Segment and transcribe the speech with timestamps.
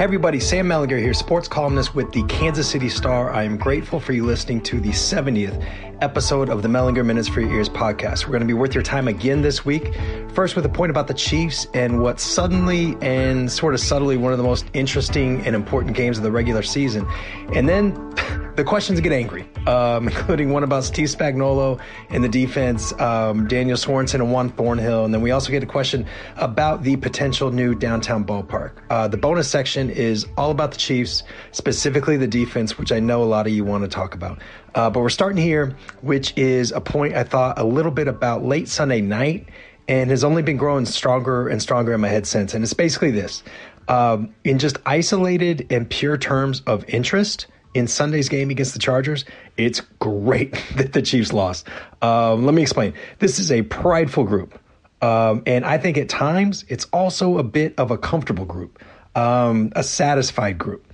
[0.00, 3.30] Hey everybody, Sam Mellinger here, sports columnist with the Kansas City Star.
[3.32, 5.62] I am grateful for you listening to the 70th
[6.00, 8.24] episode of the Mellinger Minutes for Your Ears podcast.
[8.24, 9.94] We're going to be worth your time again this week.
[10.34, 14.30] First, with a point about the Chiefs and what suddenly and sort of subtly one
[14.30, 17.04] of the most interesting and important games of the regular season.
[17.52, 17.92] And then
[18.56, 21.80] the questions get angry, um, including one about Steve Spagnuolo
[22.10, 25.04] and the defense, um, Daniel Sorensen and Juan Thornhill.
[25.04, 28.72] And then we also get a question about the potential new downtown ballpark.
[28.88, 33.22] Uh, the bonus section is all about the Chiefs, specifically the defense, which I know
[33.22, 34.38] a lot of you want to talk about.
[34.76, 38.44] Uh, but we're starting here, which is a point I thought a little bit about
[38.44, 39.48] late Sunday night
[39.90, 42.54] and has only been growing stronger and stronger in my head since.
[42.54, 43.42] And it's basically this
[43.88, 49.24] um, in just isolated and pure terms of interest in Sunday's game against the Chargers,
[49.56, 51.66] it's great that the Chiefs lost.
[52.02, 52.94] Um, let me explain.
[53.18, 54.58] This is a prideful group.
[55.02, 58.82] Um, and I think at times it's also a bit of a comfortable group,
[59.16, 60.86] um, a satisfied group.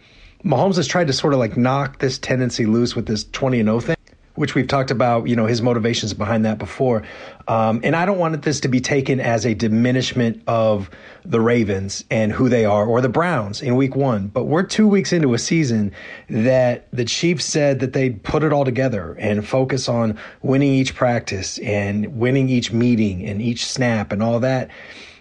[0.43, 3.67] Mahomes has tried to sort of like knock this tendency loose with this 20 and
[3.67, 3.96] 0 thing
[4.37, 7.03] which we've talked about, you know, his motivations behind that before.
[7.49, 10.91] Um, and I don't want this to be taken as a diminishment of
[11.25, 14.29] the Ravens and who they are or the Browns in week one.
[14.29, 15.93] But we're two weeks into a season
[16.29, 20.95] that the Chiefs said that they'd put it all together and focus on winning each
[20.95, 24.71] practice and winning each meeting and each snap and all that.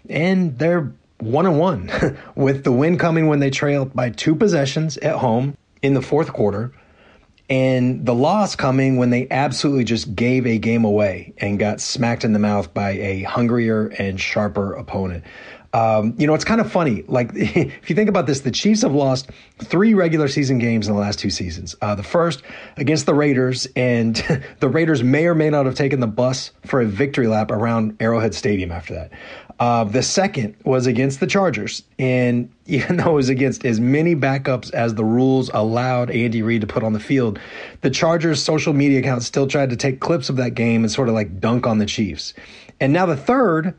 [0.09, 1.89] And they're one and one
[2.35, 6.33] with the win coming when they trailed by two possessions at home in the fourth
[6.33, 6.71] quarter
[7.49, 12.23] and the loss coming when they absolutely just gave a game away and got smacked
[12.23, 15.23] in the mouth by a hungrier and sharper opponent.
[15.75, 17.03] Um, you know, it's kind of funny.
[17.05, 19.29] Like, if you think about this, the Chiefs have lost
[19.59, 21.75] three regular season games in the last two seasons.
[21.81, 22.43] Uh, the first
[22.77, 24.15] against the Raiders, and
[24.61, 27.97] the Raiders may or may not have taken the bus for a victory lap around
[27.99, 29.11] Arrowhead Stadium after that.
[29.59, 34.15] Uh, the second was against the Chargers, and even though it was against as many
[34.15, 37.39] backups as the rules allowed Andy Reid to put on the field,
[37.81, 41.07] the Chargers' social media account still tried to take clips of that game and sort
[41.07, 42.33] of like dunk on the Chiefs.
[42.81, 43.73] And now the third,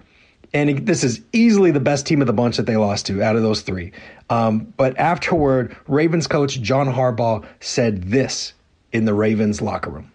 [0.55, 3.37] and this is easily the best team of the bunch that they lost to out
[3.37, 3.93] of those three.
[4.31, 8.55] Um, but afterward, Ravens coach John Harbaugh said this
[8.93, 10.11] in the Ravens locker room.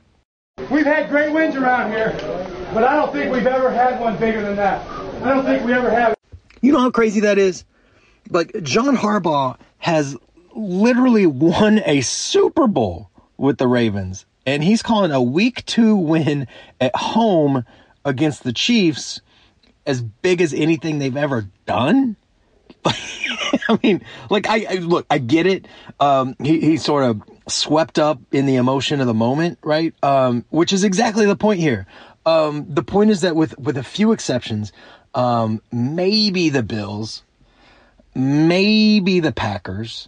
[0.72, 2.14] We've had great wins around here,
[2.74, 5.01] but I don't think we've ever had one bigger than that.
[5.24, 6.16] I don't think we ever have.
[6.62, 7.64] You know how crazy that is?
[8.30, 10.18] Like, John Harbaugh has
[10.56, 16.48] literally won a Super Bowl with the Ravens, and he's calling a week two win
[16.80, 17.66] at home
[18.04, 19.22] against the Chiefs
[19.86, 22.16] as big as anything they've ever done.
[22.86, 25.68] I mean, like I, I, look, I get it.
[26.00, 29.94] Um, he he sort of swept up in the emotion of the moment, right?
[30.04, 31.86] Um, which is exactly the point here.
[32.26, 34.72] Um, the point is that with with a few exceptions,
[35.14, 37.24] um, maybe the Bills,
[38.16, 40.08] maybe the Packers,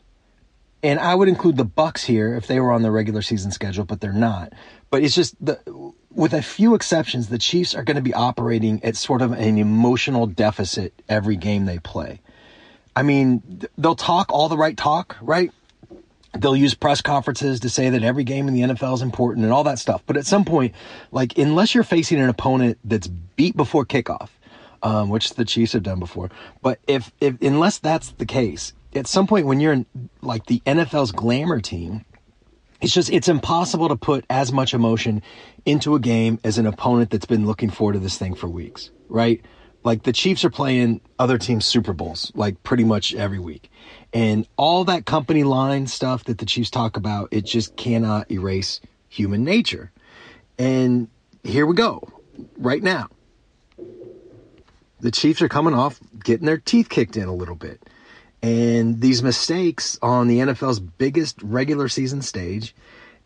[0.82, 3.86] and I would include the Bucs here if they were on the regular season schedule,
[3.86, 4.54] but they're not.
[4.90, 5.60] But it's just the
[6.14, 9.58] with a few exceptions, the Chiefs are going to be operating at sort of an
[9.58, 12.20] emotional deficit every game they play.
[12.96, 13.42] I mean,
[13.78, 15.52] they'll talk all the right talk, right?
[16.38, 19.54] They'll use press conferences to say that every game in the NFL is important and
[19.54, 20.04] all that stuff.
[20.06, 20.74] But at some point,
[21.12, 24.30] like, unless you're facing an opponent that's beat before kickoff,
[24.84, 26.30] um, which the Chiefs have done before.
[26.62, 29.86] But if, if unless that's the case, at some point when you're in
[30.22, 32.06] like the NFL's glamour team,
[32.82, 35.24] it's just it's impossible to put as much emotion
[35.66, 38.92] into a game as an opponent that's been looking forward to this thing for weeks,
[39.08, 39.42] right?
[39.86, 43.72] Like the Chiefs are playing other teams Super Bowls like pretty much every week.
[44.14, 48.80] And all that company line stuff that the Chiefs talk about, it just cannot erase
[49.10, 49.92] human nature.
[50.60, 51.08] And
[51.44, 52.08] here we go,
[52.58, 53.10] right now
[55.04, 57.88] the Chiefs are coming off getting their teeth kicked in a little bit.
[58.42, 62.74] And these mistakes on the NFL's biggest regular season stage.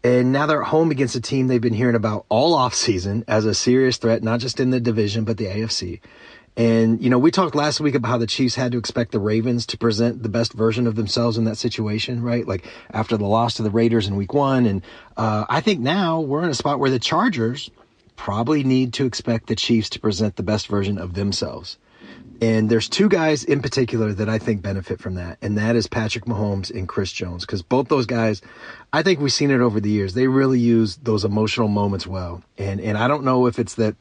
[0.03, 3.45] And now they're at home against a team they've been hearing about all offseason as
[3.45, 6.01] a serious threat, not just in the division, but the AFC.
[6.55, 9.19] And, you know, we talked last week about how the Chiefs had to expect the
[9.19, 12.47] Ravens to present the best version of themselves in that situation, right?
[12.47, 14.65] Like after the loss to the Raiders in week one.
[14.65, 14.81] And
[15.15, 17.69] uh, I think now we're in a spot where the Chargers
[18.17, 21.77] probably need to expect the Chiefs to present the best version of themselves.
[22.41, 25.87] And there's two guys in particular that I think benefit from that, and that is
[25.87, 27.45] Patrick Mahomes and Chris Jones.
[27.45, 28.41] Because both those guys,
[28.93, 30.13] I think we've seen it over the years.
[30.13, 32.43] They really use those emotional moments well.
[32.57, 33.95] And and I don't know if it's that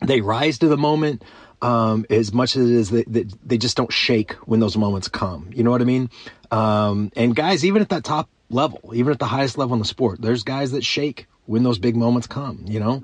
[0.00, 1.24] they rise to the moment
[1.60, 5.08] um, as much as it is that, that, they just don't shake when those moments
[5.08, 5.50] come.
[5.54, 6.10] You know what I mean?
[6.50, 9.86] Um, and guys, even at that top level, even at the highest level in the
[9.86, 12.64] sport, there's guys that shake when those big moments come.
[12.66, 13.02] You know,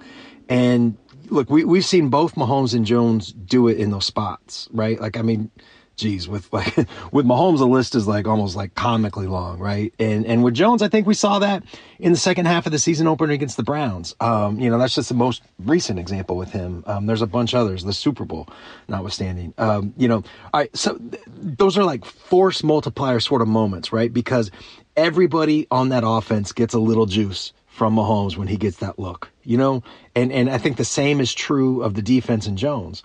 [0.49, 0.97] and
[1.31, 5.01] look, we, we've seen both Mahomes and Jones do it in those spots, right?
[5.01, 5.51] Like, I mean,
[5.97, 6.75] geez, with like
[7.13, 9.93] with Mahomes, the list is like almost like comically long, right?
[9.99, 11.63] And and with Jones, I think we saw that
[11.99, 14.15] in the second half of the season opener against the Browns.
[14.21, 16.83] Um, you know, that's just the most recent example with him.
[16.87, 18.49] Um, there's a bunch others, the Super Bowl
[18.89, 19.53] notwithstanding.
[19.59, 20.23] Um, you know,
[20.55, 24.13] all right, so th- those are like force multiplier sort of moments, right?
[24.13, 24.51] Because
[24.97, 29.31] everybody on that offense gets a little juice from Mahomes when he gets that look,
[29.45, 29.83] you know?
[30.17, 33.05] And and I think the same is true of the defense and Jones.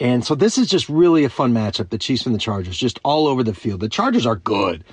[0.00, 2.98] And so this is just really a fun matchup, the Chiefs and the Chargers, just
[3.04, 3.80] all over the field.
[3.80, 4.84] The Chargers are good,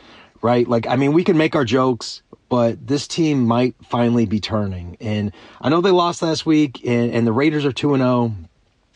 [0.42, 0.68] right?
[0.68, 4.95] Like, I mean, we can make our jokes, but this team might finally be turning.
[5.01, 8.36] And I know they lost last week, and, and the Raiders are 2 0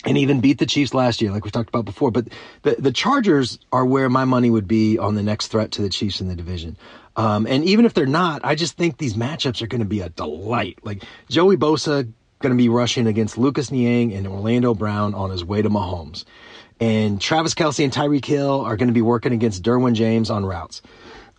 [0.06, 2.12] and even beat the Chiefs last year, like we talked about before.
[2.12, 2.30] But
[2.62, 5.90] the, the Chargers are where my money would be on the next threat to the
[5.90, 6.78] Chiefs in the division.
[7.16, 10.00] Um, and even if they're not, I just think these matchups are going to be
[10.00, 10.80] a delight.
[10.84, 15.44] Like Joey Bosa going to be rushing against Lucas Niang and Orlando Brown on his
[15.44, 16.24] way to Mahomes.
[16.80, 20.46] And Travis Kelce and Tyreek Hill are going to be working against Derwin James on
[20.46, 20.82] routes.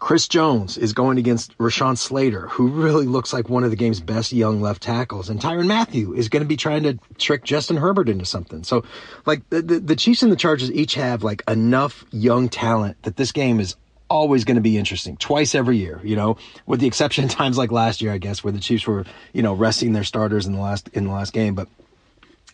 [0.01, 4.01] Chris Jones is going against Rashawn Slater, who really looks like one of the game's
[4.01, 5.29] best young left tackles.
[5.29, 8.65] And Tyrann Mathieu is going to be trying to trick Justin Herbert into something.
[8.65, 8.83] So,
[9.27, 13.17] like, the, the, the Chiefs and the Chargers each have, like, enough young talent that
[13.17, 13.77] this game is
[14.09, 17.59] always going to be interesting twice every year, you know, with the exception of times
[17.59, 19.05] like last year, I guess, where the Chiefs were,
[19.35, 21.55] you know, resting their starters in the last, in the last game.
[21.55, 21.69] But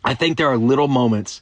[0.07, 1.41] I think there are little moments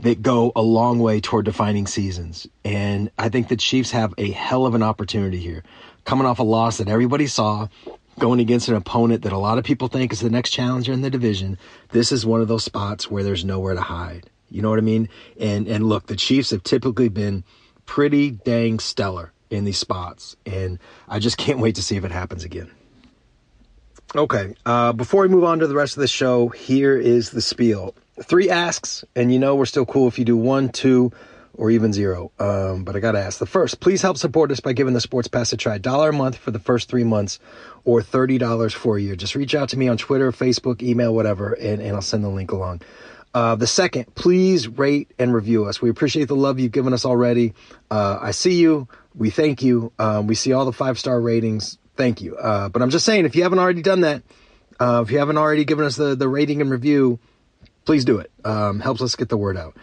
[0.00, 2.46] that go a long way toward defining seasons.
[2.62, 5.62] And I think the Chiefs have a hell of an opportunity here.
[6.04, 7.68] Coming off a loss that everybody saw,
[8.18, 11.00] going against an opponent that a lot of people think is the next challenger in
[11.00, 11.56] the division,
[11.92, 14.28] this is one of those spots where there's nowhere to hide.
[14.50, 15.08] You know what I mean?
[15.40, 17.44] And and look, the Chiefs have typically been
[17.86, 20.36] pretty dang stellar in these spots.
[20.44, 20.78] And
[21.08, 22.70] I just can't wait to see if it happens again.
[24.14, 27.40] Okay, uh, before we move on to the rest of the show, here is the
[27.40, 27.94] spiel.
[28.22, 31.12] Three asks, and you know we're still cool if you do one, two,
[31.54, 32.30] or even zero.
[32.38, 33.38] Um, but I gotta ask.
[33.38, 35.78] The first, please help support us by giving the Sports Pass a try.
[35.78, 37.38] Dollar a month for the first three months,
[37.86, 39.16] or thirty dollars for a year.
[39.16, 42.28] Just reach out to me on Twitter, Facebook, email, whatever, and, and I'll send the
[42.28, 42.82] link along.
[43.32, 45.80] Uh, the second, please rate and review us.
[45.80, 47.54] We appreciate the love you've given us already.
[47.90, 48.88] Uh, I see you.
[49.14, 49.90] We thank you.
[49.98, 51.78] Um, we see all the five star ratings.
[51.96, 52.36] Thank you.
[52.36, 54.22] Uh, but I'm just saying, if you haven't already done that,
[54.80, 57.18] uh, if you haven't already given us the, the rating and review,
[57.84, 58.30] please do it.
[58.44, 59.76] Um, helps us get the word out.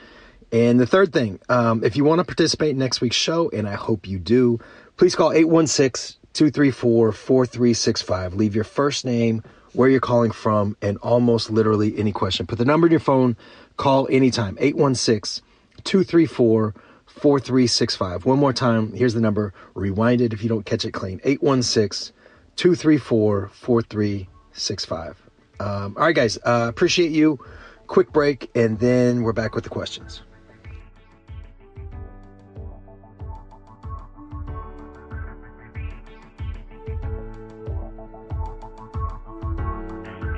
[0.51, 3.69] And the third thing, um, if you want to participate in next week's show, and
[3.69, 4.59] I hope you do,
[4.97, 8.33] please call 816 234 4365.
[8.33, 12.47] Leave your first name where you're calling from, and almost literally any question.
[12.47, 13.37] Put the number in your phone,
[13.77, 15.43] call anytime 816
[15.83, 16.88] 234 4365.
[18.25, 19.53] One more time, here's the number.
[19.75, 22.13] Rewind it if you don't catch it clean 816
[22.55, 25.21] 234 4365.
[25.59, 27.39] Um, all right, guys, uh, appreciate you.
[27.87, 30.21] Quick break, and then we're back with the questions.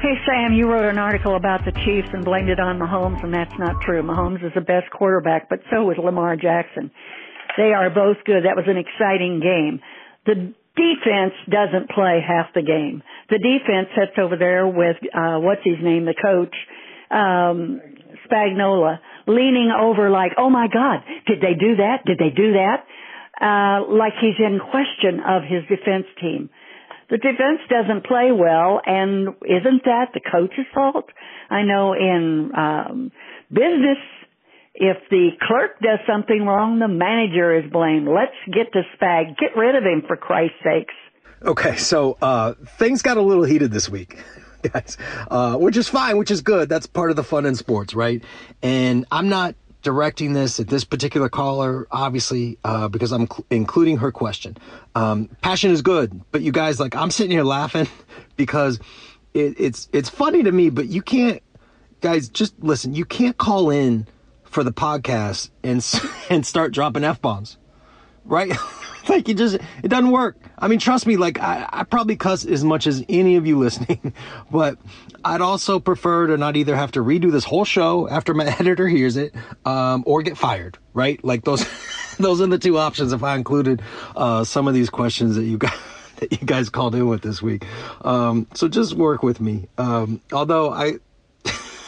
[0.01, 3.31] Hey, Sam, you wrote an article about the Chiefs and blamed it on Mahomes, and
[3.31, 4.01] that's not true.
[4.01, 6.89] Mahomes is the best quarterback, but so is Lamar Jackson.
[7.55, 8.45] They are both good.
[8.49, 9.79] That was an exciting game.
[10.25, 13.03] The defense doesn't play half the game.
[13.29, 16.55] The defense sits over there with, uh, what's his name, the coach,
[17.11, 17.79] um,
[18.25, 18.97] Spagnuolo,
[19.27, 22.05] leaning over like, oh my God, did they do that?
[22.07, 22.89] Did they do that?
[23.37, 26.49] Uh, like he's in question of his defense team
[27.11, 31.09] the defense doesn't play well, and isn't that the coach's fault?
[31.49, 33.11] I know in um,
[33.51, 33.97] business,
[34.73, 38.07] if the clerk does something wrong, the manager is blamed.
[38.07, 39.37] Let's get to Spag.
[39.37, 40.93] Get rid of him, for Christ's sakes.
[41.43, 44.17] Okay, so uh, things got a little heated this week.
[44.71, 44.97] Guys,
[45.29, 46.69] uh, which is fine, which is good.
[46.69, 48.23] That's part of the fun in sports, right?
[48.61, 53.97] And I'm not directing this at this particular caller, obviously, uh, because I'm cl- including
[53.97, 54.57] her question.
[54.95, 57.87] Um, passion is good, but you guys, like, I'm sitting here laughing
[58.37, 58.79] because
[59.33, 61.41] it, it's it's funny to me, but you can't,
[62.01, 62.93] guys, just listen.
[62.93, 64.07] You can't call in
[64.43, 65.85] for the podcast and
[66.29, 67.57] and start dropping f bombs,
[68.25, 68.51] right?
[69.09, 70.37] like it just it doesn't work.
[70.57, 71.17] I mean, trust me.
[71.17, 74.13] Like I, I probably cuss as much as any of you listening,
[74.49, 74.77] but
[75.23, 78.87] I'd also prefer to not either have to redo this whole show after my editor
[78.87, 79.33] hears it,
[79.65, 80.77] um, or get fired.
[80.93, 81.23] Right?
[81.23, 81.65] Like those,
[82.17, 83.13] those are the two options.
[83.13, 83.81] If I included
[84.15, 85.73] uh, some of these questions that you got.
[86.17, 87.65] That you guys called in with this week,
[88.05, 89.67] um, so just work with me.
[89.79, 90.99] Um, although I,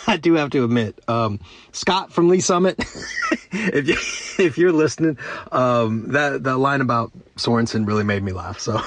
[0.08, 1.40] I do have to admit, um,
[1.72, 2.76] Scott from Lee's Summit,
[3.52, 3.96] if you,
[4.46, 5.18] if you're listening,
[5.52, 8.60] um, that that line about Sorensen really made me laugh.
[8.60, 8.82] So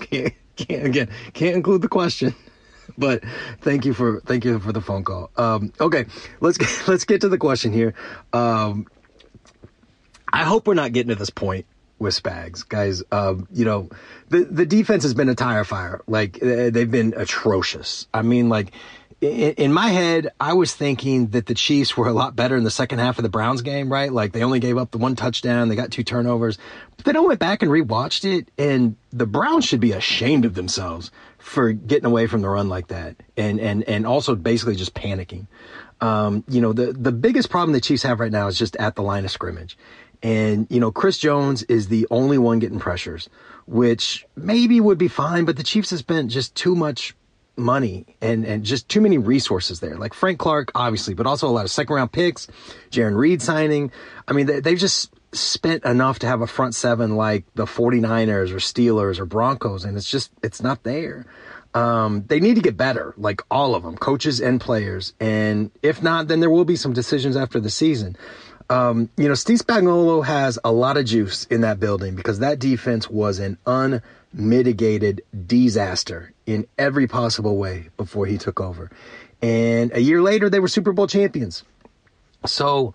[0.00, 2.34] can't, can't again can't include the question,
[2.96, 3.22] but
[3.60, 5.30] thank you for thank you for the phone call.
[5.36, 6.06] Um, okay,
[6.40, 7.94] let's get, let's get to the question here.
[8.32, 8.86] Um,
[10.32, 11.66] I hope we're not getting to this point
[11.98, 13.02] with Spags, guys.
[13.10, 13.88] Um, you know,
[14.28, 16.00] the the defense has been a tire fire.
[16.06, 18.06] Like they've been atrocious.
[18.12, 18.72] I mean, like
[19.20, 22.70] in, my head, I was thinking that the Chiefs were a lot better in the
[22.70, 24.12] second half of the Browns game, right?
[24.12, 26.58] Like they only gave up the one touchdown, they got two turnovers.
[26.96, 30.54] But then I went back and rewatched it, and the Browns should be ashamed of
[30.54, 34.94] themselves for getting away from the run like that, and and and also basically just
[34.94, 35.48] panicking.
[36.00, 38.94] Um, you know, the the biggest problem the Chiefs have right now is just at
[38.94, 39.76] the line of scrimmage.
[40.22, 43.28] And, you know, Chris Jones is the only one getting pressures,
[43.66, 47.14] which maybe would be fine, but the Chiefs have spent just too much
[47.58, 49.96] money and, and just too many resources there.
[49.96, 52.46] Like Frank Clark, obviously, but also a lot of second round picks,
[52.90, 53.90] Jarran Reed signing.
[54.26, 58.50] I mean, they, they've just spent enough to have a front seven like the 49ers
[58.50, 61.26] or Steelers or Broncos, and it's just, it's not there.
[61.74, 65.12] Um, they need to get better, like all of them, coaches and players.
[65.20, 68.16] And if not, then there will be some decisions after the season.
[68.70, 72.58] Um, you know, Steve Spagnuolo has a lot of juice in that building because that
[72.58, 78.90] defense was an unmitigated disaster in every possible way before he took over.
[79.42, 81.62] And a year later, they were Super Bowl champions.
[82.46, 82.94] So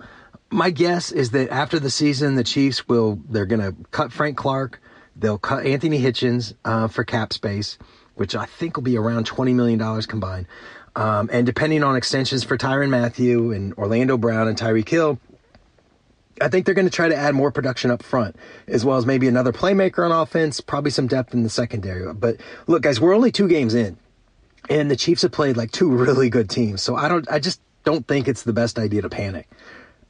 [0.49, 4.37] my guess is that after the season, the Chiefs will, they're going to cut Frank
[4.37, 4.81] Clark.
[5.15, 7.77] They'll cut Anthony Hitchens uh, for cap space,
[8.15, 10.47] which I think will be around $20 million combined.
[10.95, 15.19] Um, and depending on extensions for Tyrann Mathieu and Orlando Brown and Tyreek Hill,
[16.41, 18.35] I think they're going to try to add more production up front,
[18.67, 22.11] as well as maybe another playmaker on offense, probably some depth in the secondary.
[22.13, 22.37] But
[22.67, 23.97] look, guys, we're only two games in,
[24.69, 26.81] and the Chiefs have played like two really good teams.
[26.81, 29.47] So I don't, I just don't think it's the best idea to panic.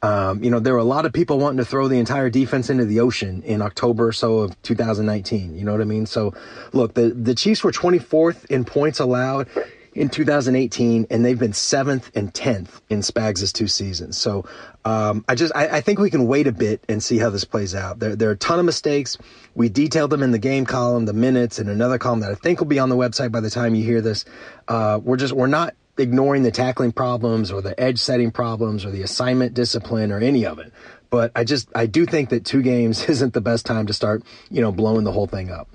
[0.02, 2.68] Um, you know, there were a lot of people wanting to throw the entire defense
[2.68, 5.56] into the ocean in October or so of 2019.
[5.56, 6.04] You know what I mean?
[6.04, 6.34] So,
[6.74, 9.48] look, the, the Chiefs were 24th in points allowed
[9.94, 14.18] in 2018, and they've been seventh and 10th in Spags' two seasons.
[14.18, 14.44] So
[14.84, 17.44] um, I just I, I, think we can wait a bit and see how this
[17.44, 18.00] plays out.
[18.00, 19.16] There, there are a ton of mistakes.
[19.54, 22.60] We detailed them in the game column, the minutes, and another column that I think
[22.60, 24.26] will be on the website by the time you hear this.
[24.68, 28.90] Uh, we're just we're not ignoring the tackling problems or the edge setting problems or
[28.90, 30.70] the assignment discipline or any of it.
[31.08, 34.22] But I just I do think that two games isn't the best time to start
[34.50, 35.68] you know blowing the whole thing up.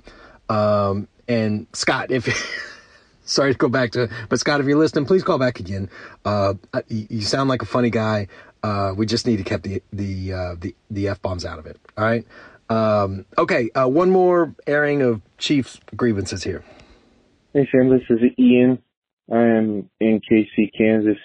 [0.48, 2.28] Um, and Scott, if
[3.24, 5.90] sorry to go back to, but Scott, if you're listening, please call back again.
[6.24, 6.54] Uh,
[6.86, 8.28] you sound like a funny guy.
[8.62, 11.66] Uh, we just need to keep the the uh, the the f bombs out of
[11.66, 11.78] it.
[11.96, 12.26] All right.
[12.68, 13.70] Um, okay.
[13.74, 16.64] Uh, one more airing of Chiefs grievances here.
[17.52, 18.78] Hey Sam, this is Ian.
[19.30, 21.18] I am in KC, Kansas.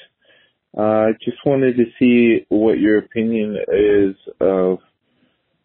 [0.78, 4.80] I uh, just wanted to see what your opinion is of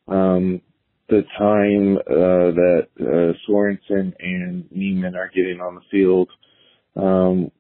[0.07, 0.61] um,
[1.09, 6.29] the time uh, that uh, Sorensen and Niemann are getting on the field,
[6.95, 7.51] um,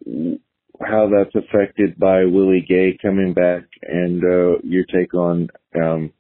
[0.81, 6.13] how that's affected by Willie Gay coming back, and uh, your take on um,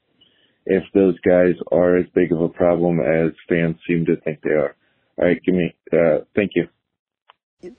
[0.66, 4.50] if those guys are as big of a problem as fans seem to think they
[4.50, 4.76] are.
[5.18, 5.74] All right, give me.
[5.92, 6.68] Uh, thank you.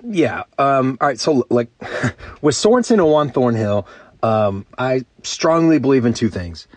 [0.04, 0.44] Yeah.
[0.58, 1.20] Um, all right.
[1.20, 1.70] So, like,
[2.42, 3.88] with Sorensen and Juan Thornhill,
[4.22, 6.68] um, I strongly believe in two things.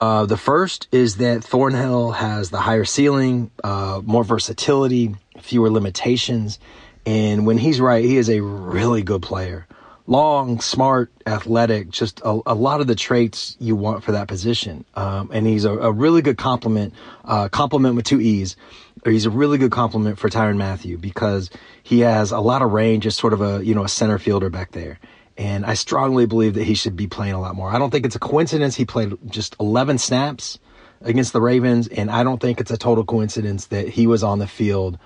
[0.00, 6.58] Uh, the first is that Thornhill has the higher ceiling, uh, more versatility, fewer limitations.
[7.06, 9.66] And when he's right, he is a really good player.
[10.06, 14.84] Long, smart, athletic, just a, a lot of the traits you want for that position.
[14.94, 18.56] Um, and he's a, a, really good complement, uh, complement with two E's.
[19.04, 21.48] He's a really good complement for Tyrann Mathieu because
[21.82, 24.50] he has a lot of range as sort of a, you know, a center fielder
[24.50, 24.98] back there.
[25.38, 27.70] And I strongly believe that he should be playing a lot more.
[27.70, 30.58] I don't think it's a coincidence he played just 11 snaps
[31.02, 34.38] against the Ravens, and I don't think it's a total coincidence that he was on
[34.38, 34.98] the field.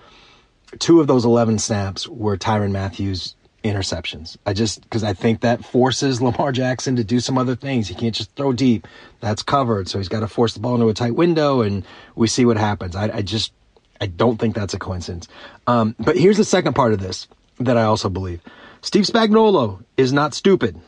[0.79, 4.37] Two of those 11 snaps were Tyrann Mathieu's interceptions.
[4.45, 7.89] I just, because I think that forces Lamar Jackson to do some other things.
[7.89, 8.87] He can't just throw deep.
[9.21, 9.89] That's covered.
[9.89, 12.59] So he's got to force the ball into a tight window, and we see what
[12.59, 12.95] happens.
[12.95, 13.53] I, I just,
[14.01, 15.29] I don't think that's a coincidence.
[15.67, 17.27] Um, but here's the second part of this
[17.59, 18.43] that I also believe.
[18.83, 20.79] Steve Spagnuolo is not stupid.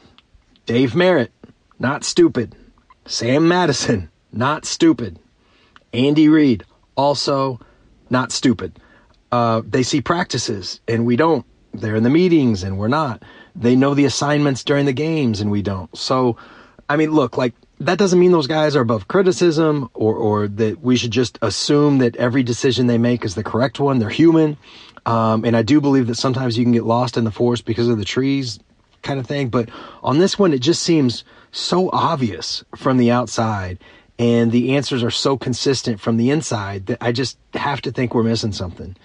[0.67, 1.33] Dave Merritt,
[1.79, 2.55] not stupid.
[3.07, 5.19] Sam Madison, not stupid.
[5.95, 6.65] Andy Reid,
[6.95, 7.59] also
[8.11, 8.79] not stupid.
[9.37, 11.45] Uh, they see practices and we don't.
[11.75, 13.23] They're in the meetings and we're not.
[13.55, 15.95] They know the assignments during the games and we don't.
[15.95, 16.39] So,
[16.89, 20.81] I mean, look, like that doesn't mean those guys are above criticism or, or that
[20.81, 23.99] we should just assume that every decision they make is the correct one.
[23.99, 24.57] They're human.
[25.05, 27.89] Um, and I do believe that sometimes you can get lost in the forest because
[27.89, 28.59] of the trees
[29.03, 29.51] kind of thing.
[29.51, 29.69] But
[30.03, 33.79] on this one, it just seems so obvious from the outside
[34.19, 38.15] and the answers are so consistent from the inside that I just have to think
[38.15, 38.97] we're missing something.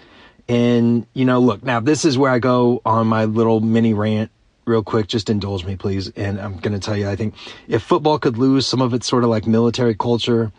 [0.51, 4.31] And, you know, look, now this is where I go on my little mini rant
[4.65, 5.07] real quick.
[5.07, 6.09] Just indulge me, please.
[6.09, 7.35] And I'm going to tell you, I think
[7.69, 10.51] if football could lose some of its sort of like military culture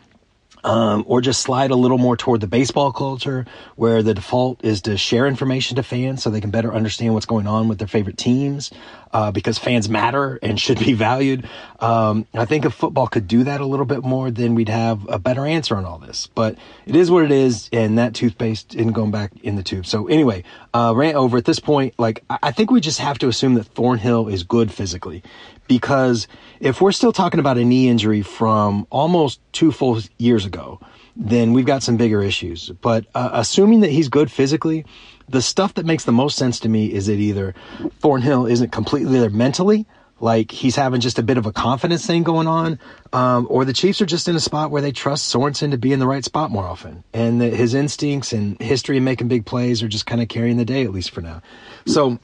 [0.64, 4.82] um, or just slide a little more toward the baseball culture where the default is
[4.82, 7.88] to share information to fans so they can better understand what's going on with their
[7.88, 8.70] favorite teams
[9.12, 11.48] uh, because fans matter and should be valued.
[11.80, 15.08] Um, I think if football could do that a little bit more, then we'd have
[15.08, 16.28] a better answer on all this.
[16.28, 19.86] But it is what it is, and that toothpaste isn't going back in the tube.
[19.86, 21.36] So anyway, uh, rant over.
[21.36, 24.72] At this point, like I think we just have to assume that Thornhill is good
[24.72, 25.22] physically
[25.68, 26.28] because
[26.60, 30.80] if we're still talking about a knee injury from almost two full years ago,
[31.16, 32.70] then we've got some bigger issues.
[32.80, 34.84] But uh, assuming that he's good physically,
[35.28, 37.54] the stuff that makes the most sense to me is that either
[38.00, 39.86] Thornhill isn't completely there mentally,
[40.20, 42.78] like he's having just a bit of a confidence thing going on,
[43.12, 45.92] um, or the Chiefs are just in a spot where they trust Sorensen to be
[45.92, 49.44] in the right spot more often, and that his instincts and history of making big
[49.44, 51.42] plays are just kind of carrying the day at least for now.
[51.86, 52.18] So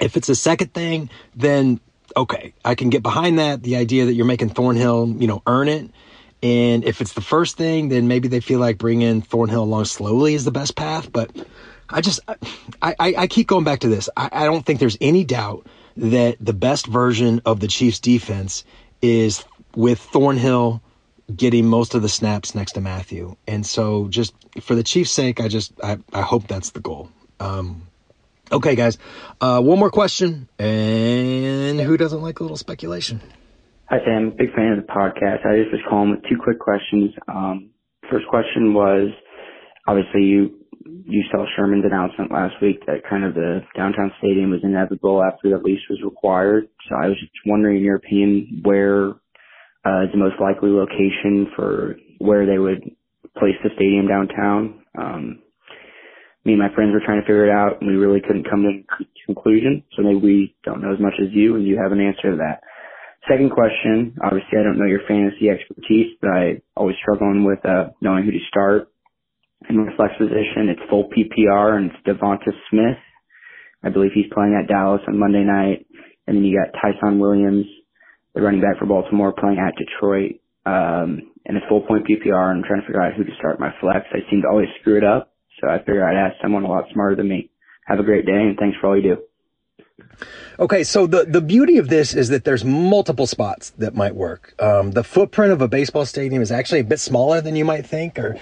[0.00, 1.80] if it's a second thing, then
[2.16, 3.62] okay, I can get behind that.
[3.62, 5.90] The idea that you're making Thornhill, you know, earn it.
[6.42, 10.34] And if it's the first thing, then maybe they feel like bringing Thornhill along slowly
[10.34, 11.10] is the best path.
[11.12, 11.30] But
[11.88, 14.08] I just, I, I, I keep going back to this.
[14.16, 18.64] I, I don't think there's any doubt that the best version of the Chiefs defense
[19.02, 20.80] is with Thornhill
[21.34, 23.36] getting most of the snaps next to Mathieu.
[23.46, 27.10] And so just for the Chiefs' sake, I just, I, I hope that's the goal.
[27.40, 27.82] Um,
[28.52, 28.98] okay, guys,
[29.40, 30.48] uh, one more question.
[30.58, 33.20] And who doesn't like a little speculation?
[33.86, 34.34] Hi, Sam.
[34.36, 35.46] Big fan of the podcast.
[35.46, 37.10] I just was calling with two quick questions.
[37.26, 37.70] Um,
[38.10, 39.08] first question was,
[39.86, 40.54] obviously you
[41.04, 45.50] you saw Sherman's announcement last week that kind of the downtown stadium was inevitable after
[45.50, 46.68] the lease was required.
[46.88, 49.10] So I was just wondering, in your opinion, where
[49.86, 52.82] uh, is the most likely location for where they would
[53.38, 54.82] place the stadium downtown?
[54.98, 55.42] Um,
[56.48, 58.64] me and my friends were trying to figure it out, and we really couldn't come
[58.64, 59.84] to a conclusion.
[59.92, 62.36] So maybe we don't know as much as you, and you have an answer to
[62.40, 62.64] that.
[63.28, 67.92] Second question, obviously I don't know your fantasy expertise, but I always struggling with uh,
[68.00, 68.88] knowing who to start
[69.68, 70.72] in my flex position.
[70.72, 72.96] It's full PPR and it's Devonta Smith.
[73.84, 75.84] I believe he's playing at Dallas on Monday night.
[76.26, 77.66] And then you got Ty'Son Williams,
[78.34, 80.40] the running back for Baltimore, playing at Detroit.
[80.64, 82.54] Um, and it's full point PPR.
[82.54, 84.06] I'm trying to figure out who to start my flex.
[84.12, 85.27] I seem to always screw it up.
[85.60, 87.50] So I figure I'd ask someone a lot smarter than me.
[87.86, 89.18] Have a great day and thanks for all you do.
[90.58, 94.54] Okay, so the, the beauty of this is that there's multiple spots that might work.
[94.60, 97.86] Um, the footprint of a baseball stadium is actually a bit smaller than you might
[97.86, 98.36] think, or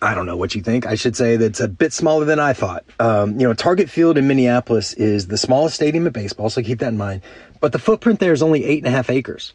[0.00, 0.86] I don't know what you think.
[0.86, 2.84] I should say that it's a bit smaller than I thought.
[3.00, 6.78] Um, you know, Target Field in Minneapolis is the smallest stadium in baseball, so keep
[6.80, 7.22] that in mind.
[7.60, 9.52] But the footprint there is only eight and a half acres.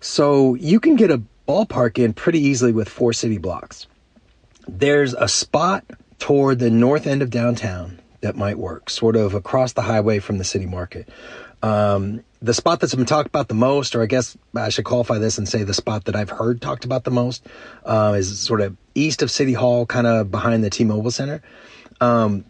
[0.00, 3.86] So you can get a ballpark in pretty easily with four city blocks.
[4.68, 5.84] There's a spot
[6.18, 10.38] toward the north end of downtown that might work, sort of across the highway from
[10.38, 11.08] the city market.
[11.62, 15.18] Um, the spot that's been talked about the most, or I guess I should qualify
[15.18, 17.44] this and say the spot that I've heard talked about the most,
[17.84, 21.42] uh, is sort of east of City Hall, kind of behind the T-Mobile Center.
[22.00, 22.44] Um,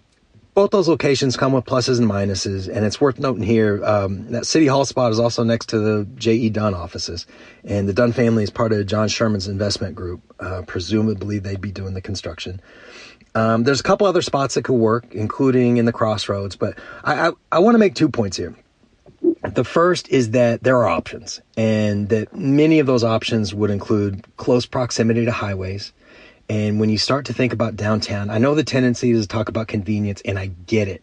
[0.54, 4.46] both those locations come with pluses and minuses, and it's worth noting here um, that
[4.46, 6.50] City Hall spot is also next to the J.E.
[6.50, 7.26] Dunn offices,
[7.64, 10.20] and the Dunn family is part of John Sherman's investment group.
[10.40, 12.60] Uh, presumably, they'd be doing the construction.
[13.34, 17.28] Um, there's a couple other spots that could work, including in the crossroads, but I,
[17.28, 18.56] I, I want to make two points here.
[19.42, 24.24] The first is that there are options, and that many of those options would include
[24.36, 25.92] close proximity to highways.
[26.48, 29.48] And when you start to think about downtown, I know the tendency is to talk
[29.48, 31.02] about convenience, and I get it.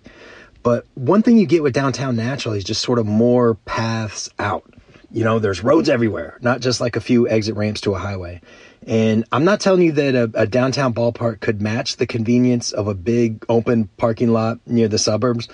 [0.63, 4.63] But one thing you get with downtown naturally is just sort of more paths out.
[5.11, 8.41] You know, there's roads everywhere, not just like a few exit ramps to a highway.
[8.87, 12.87] And I'm not telling you that a, a, downtown ballpark could match the convenience of
[12.87, 15.47] a big open parking lot near the suburbs,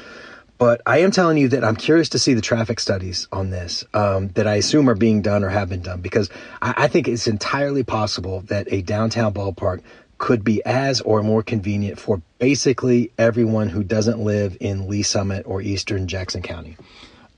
[0.61, 3.83] but I am telling you that I'm curious to see the traffic studies on this
[3.95, 6.29] um, that I assume are being done or have been done because
[6.61, 9.81] I, I think it's entirely possible that a downtown ballpark
[10.19, 15.47] could be as or more convenient for basically everyone who doesn't live in Lee's Summit
[15.47, 16.77] or Eastern Jackson County.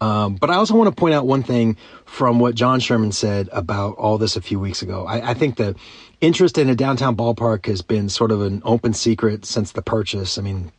[0.01, 3.47] Um, but I also want to point out one thing from what John Sherman said
[3.53, 5.05] about all this a few weeks ago.
[5.07, 5.77] I, I think the
[6.19, 10.37] interest in a downtown ballpark has been sort of an open secret since the purchase.
[10.37, 10.73] I mean,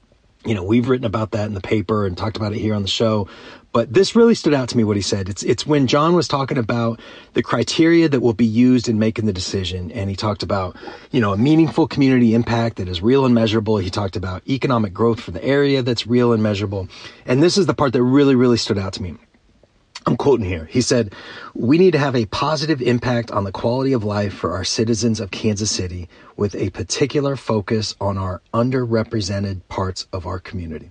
[0.44, 2.82] you know, we've written about that in the paper and talked about it here on
[2.82, 3.28] the show.
[3.72, 5.28] But this really stood out to me what he said.
[5.28, 7.00] It's it's when John was talking about
[7.32, 10.76] the criteria that will be used in making the decision and he talked about,
[11.10, 13.78] you know, a meaningful community impact that is real and measurable.
[13.78, 16.88] He talked about economic growth for the area that's real and measurable.
[17.26, 19.16] And this is the part that really really stood out to me.
[20.06, 20.66] I'm quoting here.
[20.66, 21.14] He said,
[21.54, 25.18] We need to have a positive impact on the quality of life for our citizens
[25.18, 30.90] of Kansas City with a particular focus on our underrepresented parts of our community,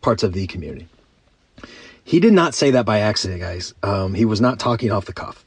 [0.00, 0.88] parts of the community.
[2.04, 3.74] He did not say that by accident, guys.
[3.82, 5.44] Um, he was not talking off the cuff.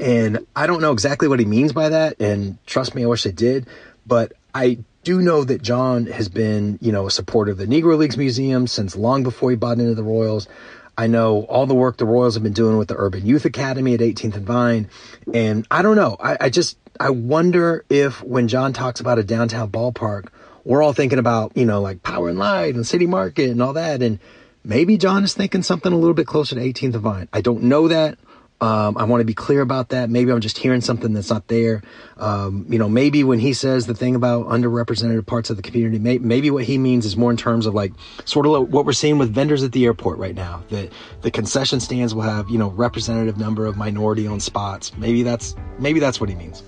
[0.00, 2.20] And I don't know exactly what he means by that.
[2.20, 3.66] And trust me, I wish I did.
[4.06, 7.96] But I do know that John has been, you know, a supporter of the Negro
[7.96, 10.48] Leagues Museum since long before he bought into the Royals.
[10.96, 13.94] I know all the work the Royals have been doing with the Urban Youth Academy
[13.94, 14.88] at 18th and Vine.
[15.32, 16.16] And I don't know.
[16.20, 20.28] I, I just, I wonder if when John talks about a downtown ballpark,
[20.64, 23.72] we're all thinking about, you know, like Power and Light and City Market and all
[23.74, 24.02] that.
[24.02, 24.18] And
[24.62, 27.28] maybe John is thinking something a little bit closer to 18th and Vine.
[27.32, 28.18] I don't know that.
[28.64, 30.08] Um, I want to be clear about that.
[30.08, 31.82] Maybe I'm just hearing something that's not there.
[32.16, 35.98] Um, you know, maybe when he says the thing about underrepresented parts of the community,
[35.98, 37.92] may, maybe what he means is more in terms of like
[38.24, 40.64] sort of like what we're seeing with vendors at the airport right now.
[40.70, 44.96] That the concession stands will have you know representative number of minority owned spots.
[44.96, 46.62] Maybe that's maybe that's what he means.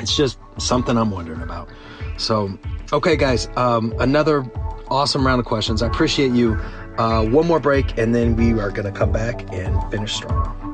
[0.00, 1.70] It's just something I'm wondering about.
[2.18, 2.58] So,
[2.92, 4.44] okay, guys, um, another
[4.88, 5.80] awesome round of questions.
[5.80, 6.60] I appreciate you.
[6.98, 10.73] Uh, one more break, and then we are going to come back and finish strong.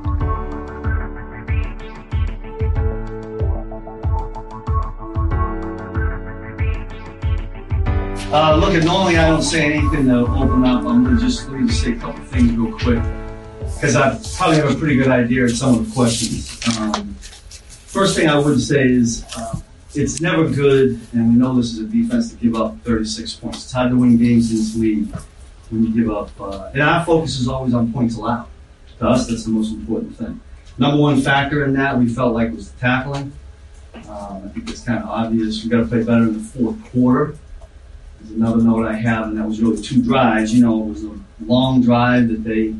[8.33, 10.85] Uh, look, normally I don't say anything to open up.
[10.85, 13.03] I'm gonna just let me just say a couple things real quick
[13.75, 16.57] because I probably have a pretty good idea of some of the questions.
[16.79, 19.59] Um, first thing I would say is uh,
[19.95, 23.65] it's never good, and we know this is a defense to give up 36 points.
[23.65, 25.13] It's hard to win games in this league
[25.69, 26.29] when you give up.
[26.39, 28.47] Uh, and our focus is always on points allowed.
[28.99, 30.39] To us, that's the most important thing.
[30.77, 33.33] Number one factor in that we felt like was the tackling.
[33.93, 35.65] Um, I think it's kind of obvious.
[35.65, 37.35] We got to play better in the fourth quarter.
[38.21, 40.53] There's another note I have, and that was really two drives.
[40.53, 41.11] You know, it was a
[41.45, 42.75] long drive that they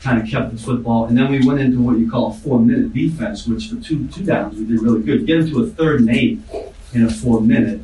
[0.00, 2.92] kind of kept the football, and then we went into what you call a four-minute
[2.94, 5.26] defense, which for two two downs we did really good.
[5.26, 6.40] Get into a third and eight
[6.94, 7.80] in a four-minute,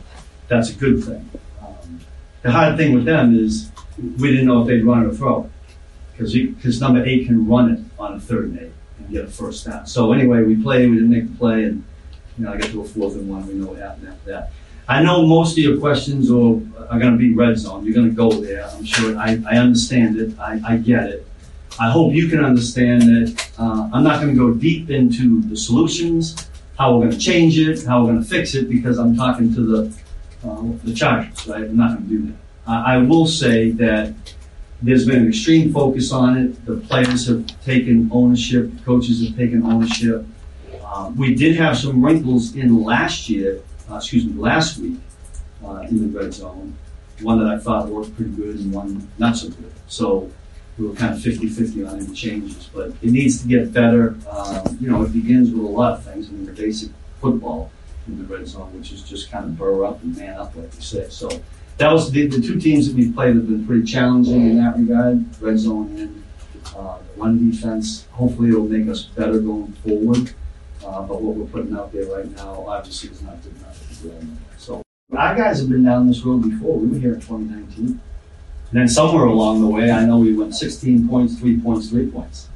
[0.49, 1.29] that's a good thing.
[1.61, 2.01] Um,
[2.43, 5.51] the hard thing with them is we didn't know if they'd run it or throw
[6.13, 9.29] because because number eight can run it on a third and eight and get a
[9.29, 9.87] first down.
[9.87, 11.85] So anyway, we played, we didn't make the play, and
[12.39, 13.47] you know I got to a fourth and one.
[13.47, 14.53] We know what happened after that.
[14.89, 17.85] I know most of your questions are, are going to be red zone.
[17.85, 18.69] You're going to go there.
[18.69, 19.17] I'm sure.
[19.19, 20.39] I, I understand it.
[20.39, 21.27] I, I get it.
[21.79, 25.57] I hope you can understand that uh, I'm not going to go deep into the
[25.57, 29.17] solutions, how we're going to change it, how we're going to fix it, because I'm
[29.17, 29.99] talking to the
[30.45, 31.47] uh, the Chargers.
[31.47, 31.65] Right?
[31.65, 32.37] I'm not going to do that.
[32.69, 34.15] I, will say that
[34.83, 36.67] there's been an extreme focus on it.
[36.67, 38.71] The players have taken ownership.
[38.85, 40.27] Coaches have taken ownership.
[40.83, 44.99] Uh, we did have some wrinkles in last year uh, excuse me, last week
[45.65, 46.77] uh, in the red zone.
[47.23, 49.73] One that I thought worked pretty good and one not so good.
[49.89, 50.31] So
[50.79, 54.17] we were kind of 50-50 on any changes, but it needs to get better.
[54.31, 56.29] Um, you know, it begins with a lot of things.
[56.29, 57.71] I mean, the basic football
[58.07, 60.75] in the red zone, which is just kind of burr up and man up, like
[60.75, 61.09] you say.
[61.09, 61.31] So
[61.79, 64.77] that was the, the two teams that we played have been pretty challenging in that
[64.77, 66.23] regard, red zone and
[66.77, 68.07] uh, run defense.
[68.13, 70.35] Hopefully, it'll make us better going forward.
[70.85, 74.37] Uh, but what we're putting out there right now, obviously, is not good enough.
[74.59, 74.83] So
[75.17, 76.79] our guys have been down this road before.
[76.79, 77.87] We were here in 2019.
[77.87, 78.01] And
[78.73, 82.49] then somewhere along the way, I know we went 16 points, three points, three points.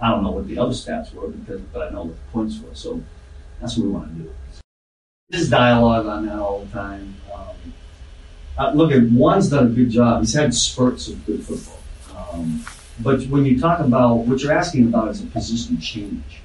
[0.00, 2.60] I don't know what the other stats were, because, but I know what the points
[2.60, 2.74] were.
[2.74, 3.02] So
[3.60, 4.30] that's what we want to do.
[5.30, 7.16] This dialogue on that all the time.
[7.34, 7.74] Um,
[8.58, 10.20] uh, look, at Juan's done a good job.
[10.20, 11.78] He's had spurts of good football.
[12.16, 12.64] Um,
[13.00, 16.37] but when you talk about what you're asking about is a position change.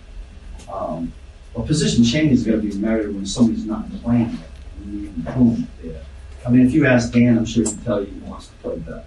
[0.73, 1.13] Um,
[1.53, 4.37] well, position change is going to be measured when somebody's not playing
[4.79, 6.01] when you improve there.
[6.45, 8.77] I mean, if you ask Dan, I'm sure he'd tell you he wants to play
[8.79, 9.03] better.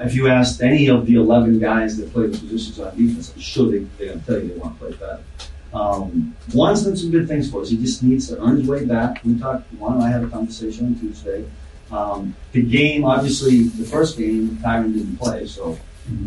[0.00, 3.40] If you asked any of the 11 guys that play the positions on defense, I'm
[3.40, 5.20] sure they, they're going to tell you they want to play better.
[5.72, 7.70] Um, Juan's done some good things for us.
[7.70, 9.20] He just needs to earn his way back.
[9.24, 11.44] We talked, Juan and I had a conversation on Tuesday.
[11.92, 15.78] Um, the game, obviously, the first game, Tyrann didn't play, so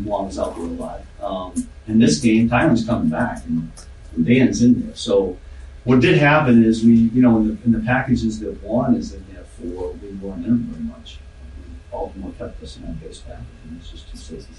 [0.04, 1.02] Juan was out for a lot.
[1.22, 3.72] Um, in this game, Tyrann's coming back, and,
[4.18, 4.96] and Dan's in there.
[4.96, 5.38] So
[5.84, 9.14] what did happen is we, you know, in the, in the packages that Juan is
[9.14, 11.20] in there for, we weren't in very much.
[11.90, 14.54] Baltimore kept us in that base package, and it's just two safety.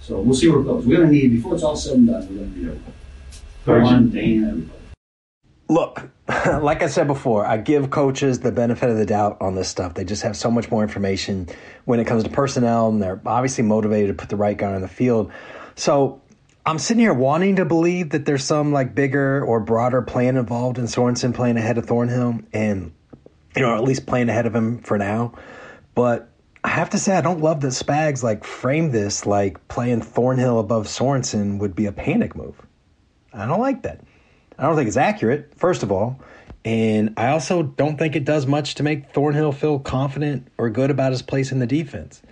[0.00, 0.84] So we'll see where it goes.
[0.84, 2.92] We're going to need, before it's all said and done, we're going to need everybody.
[3.64, 4.72] Juan, Dan, everybody.
[5.68, 9.68] Look, like I said before, I give coaches the benefit of the doubt on this
[9.68, 9.94] stuff.
[9.94, 11.48] They just have so much more information
[11.86, 14.82] when it comes to personnel, and they're obviously motivated to put the right guy on
[14.82, 15.32] the field.
[15.74, 16.20] So
[16.66, 20.78] I'm sitting here wanting to believe that there's some like bigger or broader plan involved
[20.78, 22.92] in Sorensen playing ahead of Thornhill and
[23.54, 25.32] you know, at least playing ahead of him for now.
[25.94, 26.28] But
[26.64, 30.58] I have to say I don't love that Spags like framed this like playing Thornhill
[30.58, 32.60] above Sorensen would be a panic move.
[33.32, 34.00] I don't like that.
[34.58, 36.20] I don't think it's accurate, first of all.
[36.64, 40.90] And I also don't think it does much to make Thornhill feel confident or good
[40.90, 42.22] about his place in the defense.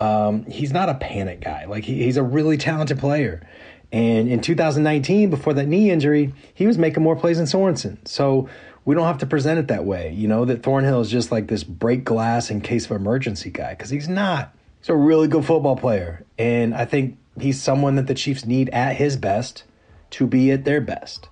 [0.00, 1.66] Um, he's not a panic guy.
[1.66, 3.46] Like he, he's a really talented player.
[3.92, 8.06] And in 2019, before that knee injury, he was making more plays than Sorensen.
[8.06, 8.48] So
[8.84, 11.48] we don't have to present it that way, you know, that Thornhill is just like
[11.48, 14.54] this break glass in case of emergency guy, because he's not.
[14.80, 16.24] He's a really good football player.
[16.38, 19.64] And I think he's someone that the Chiefs need at his best
[20.10, 21.28] to be at their best.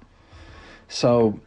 [0.88, 1.40] So,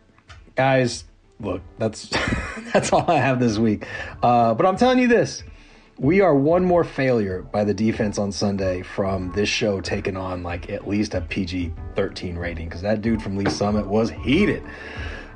[0.56, 1.04] guys,
[1.40, 2.10] look, that's
[2.74, 3.86] that's all I have this week.
[4.24, 5.44] Uh, but I'm telling you this:
[6.00, 10.44] we are one more failure by the defense on Sunday from this show taking on
[10.44, 14.64] like at least a PG 13 rating because that dude from Lee's Summit was heated.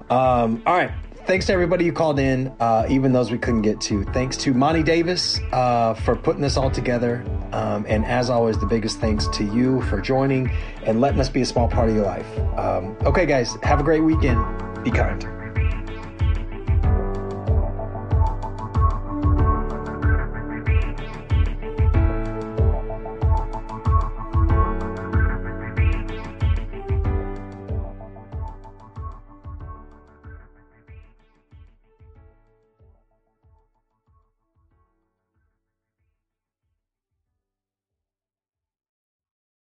[0.09, 0.91] Um, all right.
[1.25, 4.03] Thanks to everybody who called in, uh, even those we couldn't get to.
[4.05, 7.23] Thanks to Monty Davis uh, for putting this all together.
[7.53, 10.49] Um, and as always, the biggest thanks to you for joining
[10.83, 12.39] and letting us be a small part of your life.
[12.57, 14.43] Um, okay, guys, have a great weekend.
[14.83, 15.40] Be kind.